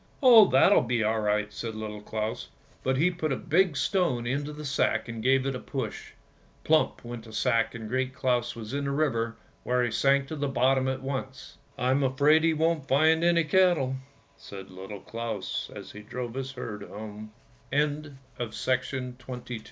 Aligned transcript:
"Oh, 0.23 0.47
that'll 0.49 0.81
be 0.81 1.03
all 1.03 1.19
right," 1.19 1.53
said 1.53 1.75
Little 1.75 2.01
Claus, 2.01 2.47
but 2.81 2.97
he 2.97 3.11
put 3.11 3.31
a 3.31 3.35
big 3.35 3.77
stone 3.77 4.25
into 4.25 4.51
the 4.51 4.65
sack 4.65 5.07
and 5.07 5.21
gave 5.21 5.45
it 5.45 5.55
a 5.55 5.59
push. 5.59 6.13
Plump 6.63 7.05
went 7.05 7.25
the 7.25 7.31
sack 7.31 7.75
and 7.75 7.87
Great 7.87 8.11
Claus 8.11 8.55
was 8.55 8.73
in 8.73 8.85
the 8.85 8.89
river 8.89 9.35
where 9.61 9.83
he 9.83 9.91
sank 9.91 10.27
to 10.29 10.35
the 10.35 10.47
bottom 10.47 10.87
at 10.87 11.03
once." 11.03 11.59
I'm 11.77 12.01
afraid 12.01 12.43
he 12.43 12.51
wont 12.55 12.87
find 12.87 13.23
any 13.23 13.43
cattle," 13.43 13.95
said 14.37 14.71
Little 14.71 15.01
Claus, 15.01 15.69
as 15.75 15.91
he 15.91 16.01
dr 16.01 16.47